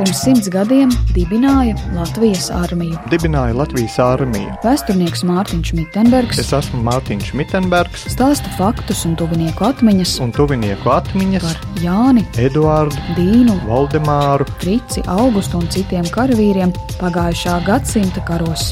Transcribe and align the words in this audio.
Pirms 0.00 0.20
simts 0.24 0.46
gadiem 0.48 0.88
dibināja 1.12 1.74
Latvijas 1.92 2.46
armiju. 2.56 2.96
Dibināja 3.12 3.52
Latvijas 3.52 3.98
armiju. 4.00 4.54
Vēsturnieks 4.64 5.20
Mārtiņš 5.28 5.74
Mitenbergs 5.76 6.40
Es 6.40 6.54
esmu 6.56 6.80
Mārtiņš 6.86 7.34
Mitenbergs 7.36 8.06
stāsta 8.08 8.48
faktus 8.56 9.02
un 9.04 9.18
tuvinieku 9.20 9.66
atmiņas 9.68 10.14
un 10.24 10.32
tuvinieku 10.32 10.88
atmiņas 10.94 11.44
par 11.44 11.84
Jāni, 11.84 12.24
Eduārdu, 12.40 12.96
Dīnu, 13.18 13.58
Valdemāru, 13.68 14.48
Frici, 14.62 15.04
Augustu 15.04 15.60
un 15.60 15.68
citiem 15.68 16.08
karavīriem 16.16 16.72
pagājušā 16.96 17.60
gadsimta 17.68 18.24
karos. 18.24 18.70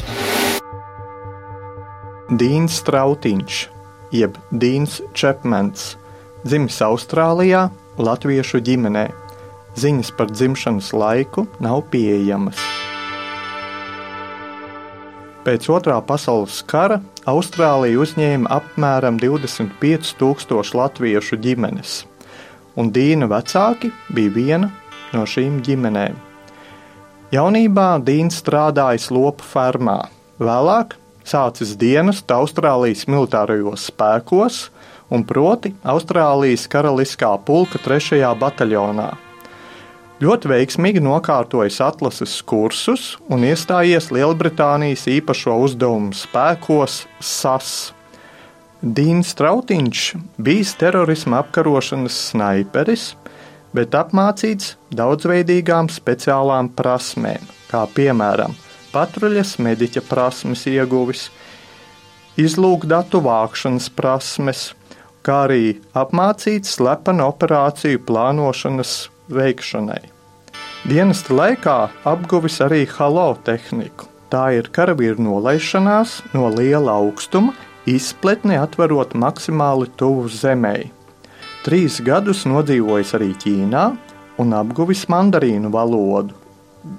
Dīns 2.41 2.81
Strautiņš, 2.81 3.63
jeb 4.17 4.41
Dīns 4.49 4.97
Čepmens, 5.13 5.91
dzimis 6.41 6.81
Austrālijā, 6.89 7.67
Latviešu 8.01 8.65
ģimenē. 8.65 9.11
Ziņas 9.79 10.11
par 10.17 10.31
dzimšanas 10.33 10.91
laiku 10.91 11.45
nav 11.63 11.85
pieejamas. 11.91 12.59
Pēc 15.45 15.69
otrā 15.71 15.95
pasaules 16.03 16.59
kara 16.67 16.99
Austrālija 17.29 18.01
uzņēma 18.03 18.49
apmēram 18.57 19.19
25,000 19.21 20.75
latviešu 20.75 21.39
ģimenes, 21.39 21.93
un 22.75 22.91
Dīna 22.91 23.29
vecāki 23.31 23.93
bija 24.13 24.33
viena 24.35 24.69
no 25.13 25.23
šīm 25.23 25.61
ģimenēm. 25.65 26.17
Jaunībā 27.31 27.87
Dīns 28.03 28.41
strādāja 28.41 29.13
lopu 29.15 29.47
fermā, 29.47 30.01
vēlāk 30.41 30.97
sācis 31.23 31.75
dienestu 31.79 32.35
Austrālijas 32.35 33.05
militārajos 33.07 33.87
spēkos, 33.93 34.59
un 35.13 35.23
proti 35.25 35.71
Austrālijas 35.87 36.67
karaliskā 36.69 37.31
pulka 37.45 37.81
3. 37.85 38.21
bataljonā. 38.43 39.09
Ļoti 40.19 40.49
veiksmīgi 40.51 40.99
nokārtojis 40.99 41.77
atlases 41.79 42.33
kursus 42.43 43.13
un 43.31 43.45
iestājies 43.47 44.09
Lielbritānijas 44.11 45.05
īpašo 45.07 45.53
uzdevumu 45.63 46.11
spēkos 46.11 47.05
SAS. 47.23 47.69
Dīns 48.83 49.29
Strautiņš 49.31 50.01
bijis 50.43 50.73
terorisma 50.81 51.39
apkarošanas 51.39 52.17
snaiperis, 52.33 53.13
bet 53.71 53.95
apmācīts 53.95 54.73
daudzveidīgām 54.99 55.87
speciālām 55.93 56.67
prasmēm, 56.75 57.45
kā 57.71 57.85
piemēram 57.95 58.57
patruļas 58.91 59.53
mediķa 59.63 60.03
prasmes 60.09 60.65
ieguvis, 60.67 61.29
izlūkdatu 62.35 63.21
vākšanas 63.23 63.87
prasmes, 63.95 64.65
kā 65.23 65.45
arī 65.45 65.77
apmācīts 66.03 66.75
slepenu 66.75 67.29
operāciju 67.29 68.03
plānošanas 68.03 68.97
veikšanai. 69.33 70.01
Dienesta 70.89 71.35
laikā 71.35 71.77
apguvis 72.07 72.59
arī 72.63 72.85
halo 72.97 73.33
tehniku. 73.45 74.07
Tā 74.29 74.51
ir 74.59 74.69
karavīru 74.69 75.23
nolaišanās 75.25 76.19
no 76.35 76.51
liela 76.53 76.99
augstuma, 77.01 77.55
izpletni 77.89 78.59
atverot 78.59 79.15
maksimāli 79.17 79.89
tuvu 79.97 80.29
zemei. 80.29 80.91
Trīs 81.65 81.97
gadus 82.05 82.45
nodzīvojis 82.47 83.15
arī 83.17 83.33
Ķīnā 83.41 83.85
un 84.39 84.53
apguvis 84.55 85.07
mandarīnu 85.11 85.71
valodu. 85.73 86.37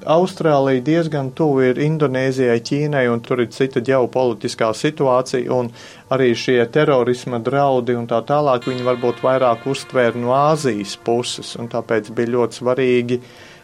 Austrālija 0.04 0.82
diezgan 0.84 1.30
tuvu 1.32 1.62
ir 1.70 1.78
Indonēzijai, 1.80 2.58
Ķīnai, 2.68 3.06
un 3.08 3.22
tur 3.24 3.40
ir 3.40 3.48
cita 3.54 3.80
ģeopolitiskā 3.80 4.68
situācija, 4.76 5.48
un 5.56 5.70
arī 6.12 6.34
šie 6.36 6.58
terorisma 6.72 7.40
draudi 7.40 7.96
un 7.96 8.04
tā 8.10 8.20
tālāk 8.28 8.68
viņi 8.68 8.84
varbūt 8.84 9.24
vairāk 9.24 9.64
uztvēra 9.72 10.20
no 10.20 10.36
Āzijas 10.36 10.98
puses, 11.00 11.54
un 11.56 11.72
tāpēc 11.72 12.12
bija 12.12 12.34
ļoti 12.36 12.60
svarīgi, 12.60 13.20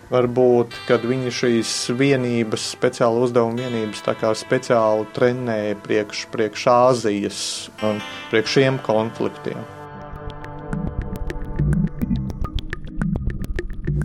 varbūt, 0.09 0.81
kad 0.89 1.05
viņi 1.05 1.37
šīs 1.42 1.77
vienības, 2.00 2.70
speciāla 2.78 3.27
uzdevuma 3.28 3.67
vienības, 3.67 4.05
tā 4.09 4.17
kā 4.17 4.33
speciāli 4.33 5.09
trenēja 5.17 5.77
priekš, 5.84 6.28
priekš 6.33 6.69
Āzijas 6.81 7.41
un 7.84 8.00
priekš 8.33 8.56
šiem 8.56 8.84
konfliktiem. 8.88 9.75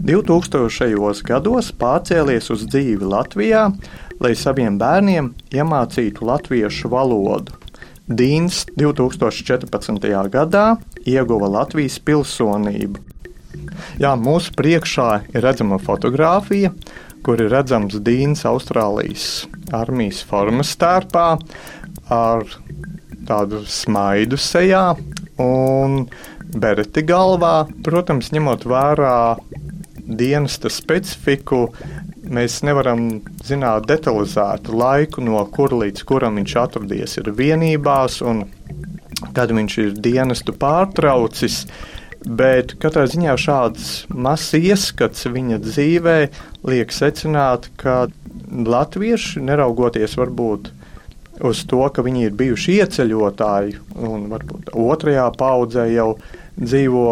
2000. 0.01 1.22
gados 1.28 1.67
pārcēlies 1.78 2.50
uz 2.53 2.63
dzīvi 2.66 3.06
Latvijā, 3.06 3.67
lai 4.22 4.31
saviem 4.34 4.79
bērniem 4.81 5.28
iemācītu 5.53 6.25
latviešu 6.25 6.89
valodu. 6.89 7.53
Dīns 8.09 8.63
2014. 8.81 10.09
gadā 10.34 10.66
ieguva 11.06 11.51
Latvijas 11.53 12.00
pilsonību. 12.01 12.97
Jā, 14.01 14.16
mūsu 14.17 14.56
priekšā 14.57 15.07
ir 15.35 15.45
redzama 15.45 15.78
fotografija, 15.78 16.73
kur 17.22 17.38
ir 17.38 17.53
redzams 17.53 18.00
Dīns 18.01 18.41
Austrālijas 18.50 19.45
armijas 19.69 20.23
formas 20.25 20.73
stērpā 20.73 21.28
ar 22.09 22.45
tādu 23.29 23.61
smaidu 23.69 24.41
sejā 24.41 24.95
un 25.41 26.07
bereti 26.57 27.06
galvā. 27.06 27.67
Protams, 27.85 28.31
ņemot 28.34 28.66
vērā 28.67 29.16
dienesta 30.17 30.69
specifiku, 30.72 31.67
mēs 32.23 32.61
nevaram 32.67 33.22
zināt 33.45 33.88
detalizētu 33.89 34.75
laiku, 34.77 35.23
no 35.25 35.41
kur 35.53 35.73
līdz 35.77 36.05
kuram 36.07 36.39
viņš 36.39 36.57
atradies 36.63 37.17
ir 37.22 37.31
vienībās 37.38 38.22
un 38.25 38.45
kad 39.35 39.53
viņš 39.53 39.77
ir 39.83 39.97
dienestu 40.01 40.55
pārtraucis. 40.57 41.66
Bet 42.22 42.75
katrā 42.81 43.07
ziņā 43.09 43.33
šāds 43.41 43.85
mazs 44.13 44.53
ieskats 44.53 45.25
viņa 45.25 45.57
dzīvē 45.63 46.17
liek 46.69 46.93
secināt, 46.93 47.72
ka 47.81 48.03
latvieši, 48.51 49.41
neraugoties 49.41 50.13
varbūt 50.19 50.69
uz 51.47 51.63
to, 51.69 51.81
ka 51.94 52.03
viņi 52.06 52.28
ir 52.28 52.38
bijuši 52.38 52.78
ieceļotāji 52.81 53.79
un 54.07 54.28
varbūt 54.31 54.72
otrajā 54.78 55.28
paudzē 55.38 55.88
jau 55.91 56.13
dzīvo 56.62 57.06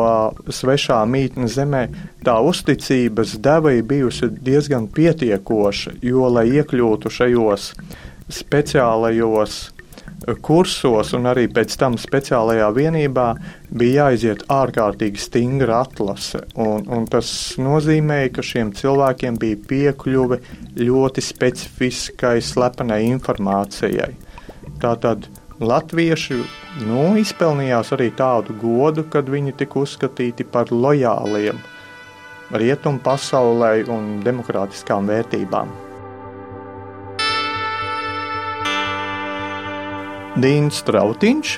svešā 0.54 1.00
mītnes 1.10 1.56
zemē, 1.58 1.86
tā 2.26 2.36
uzticības 2.46 3.38
deva 3.42 3.74
ir 3.74 3.88
bijusi 3.88 4.30
diezgan 4.30 4.90
pietiekoša, 4.94 5.98
jo, 6.06 6.28
lai 6.30 6.50
iekļūtu 6.60 7.12
šajos 7.14 7.72
speciālajos 8.30 9.60
kursos 10.41 11.13
un 11.18 11.28
arī 11.30 11.47
pēc 11.52 11.75
tam 11.80 11.96
speciālajā 12.00 12.68
vienībā 12.75 13.28
bija 13.80 14.09
jāiziet 14.09 14.46
ārkārtīgi 14.52 15.22
stingra 15.22 15.84
atlase. 15.85 16.44
Un, 16.59 16.85
un 16.91 17.07
tas 17.09 17.30
nozīmēja, 17.62 18.34
ka 18.35 18.46
šiem 18.46 18.74
cilvēkiem 18.78 19.40
bija 19.40 19.59
piekļuve 19.69 20.40
ļoti 20.80 21.24
specifiskai 21.24 22.38
slepenai 22.44 23.03
informācijai. 23.09 24.12
Tātad 24.80 25.28
latvieši 25.59 26.40
nu, 26.88 27.03
izpelnījās 27.19 27.94
arī 27.96 28.12
tādu 28.16 28.56
godu, 28.62 29.06
kad 29.12 29.30
viņi 29.30 29.57
tika 29.59 29.84
uzskatīti 29.84 30.47
par 30.47 30.72
lojāliem 30.72 31.59
rietumu 32.50 33.03
pasaulē 33.06 33.75
un 33.91 34.18
demokrātiskām 34.25 35.09
vērtībām. 35.09 35.89
Dīns 40.40 40.80
Strautiņš 40.84 41.58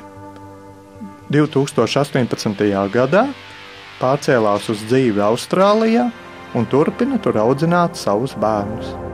2018. 1.32 2.66
gadā 2.94 3.28
pārcēlās 4.02 4.68
uz 4.74 4.82
dzīvi 4.90 5.22
Austrālijā 5.22 6.10
un 6.58 6.68
turpina 6.72 7.22
tur 7.22 7.38
audzināt 7.44 8.00
savus 8.00 8.34
bērnus. 8.42 9.11